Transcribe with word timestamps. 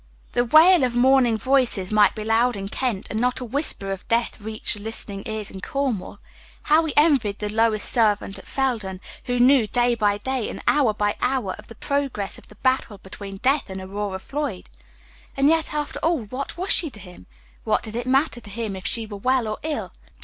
The 0.31 0.45
wail 0.45 0.83
of 0.83 0.95
mourning 0.95 1.37
voices 1.37 1.91
might 1.91 2.15
be 2.15 2.23
loud 2.23 2.55
in 2.55 2.69
Kent, 2.69 3.05
and 3.11 3.19
not 3.21 3.39
a 3.39 3.45
whisper 3.45 3.91
of 3.91 4.07
death 4.07 4.41
reach 4.41 4.73
the 4.73 4.81
listening 4.81 5.21
ears 5.27 5.51
in 5.51 5.61
Cornwall. 5.61 6.17
How 6.63 6.83
he 6.85 6.93
envied 6.97 7.37
the 7.37 7.49
lowest 7.49 7.87
servant 7.87 8.39
at 8.39 8.47
Felden, 8.47 8.99
who 9.25 9.39
knew 9.39 9.67
day 9.67 9.93
by 9.93 10.17
day 10.17 10.49
and 10.49 10.59
hour 10.67 10.95
by 10.95 11.15
hour 11.21 11.53
of 11.59 11.67
the 11.67 11.75
progress 11.75 12.39
of 12.39 12.47
the 12.47 12.55
battle 12.55 12.97
between 12.97 13.35
Death 13.43 13.69
and 13.69 13.79
Aurora 13.79 14.17
Floyd! 14.17 14.69
And 15.37 15.49
yet, 15.49 15.71
after 15.71 15.99
all, 15.99 16.23
what 16.23 16.57
was 16.57 16.71
she 16.71 16.89
to 16.89 16.99
him? 16.99 17.27
What 17.63 17.83
did 17.83 17.95
it 17.95 18.07
matter 18.07 18.41
to 18.41 18.49
him 18.49 18.75
if 18.75 18.87
she 18.87 19.05
were 19.05 19.17
well 19.17 19.47
or 19.47 19.59
ill? 19.61 19.93